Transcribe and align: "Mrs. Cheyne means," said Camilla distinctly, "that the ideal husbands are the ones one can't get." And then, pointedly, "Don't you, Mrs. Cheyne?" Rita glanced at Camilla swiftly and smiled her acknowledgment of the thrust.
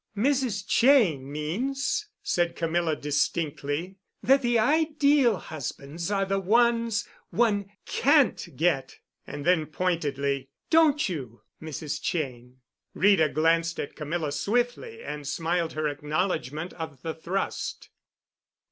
"Mrs. 0.17 0.65
Cheyne 0.67 1.31
means," 1.31 2.07
said 2.23 2.55
Camilla 2.55 2.95
distinctly, 2.95 3.97
"that 4.23 4.41
the 4.41 4.57
ideal 4.57 5.37
husbands 5.37 6.09
are 6.09 6.25
the 6.25 6.39
ones 6.39 7.07
one 7.29 7.71
can't 7.85 8.55
get." 8.57 8.97
And 9.27 9.45
then, 9.45 9.67
pointedly, 9.67 10.49
"Don't 10.71 11.07
you, 11.07 11.41
Mrs. 11.61 12.01
Cheyne?" 12.01 12.61
Rita 12.95 13.29
glanced 13.29 13.79
at 13.79 13.95
Camilla 13.95 14.31
swiftly 14.31 15.03
and 15.03 15.27
smiled 15.27 15.73
her 15.73 15.87
acknowledgment 15.87 16.73
of 16.73 17.03
the 17.03 17.13
thrust. 17.13 17.89